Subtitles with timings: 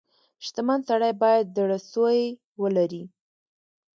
[0.45, 2.19] •شتمن سړی باید زړه سوی
[2.61, 3.03] ولري.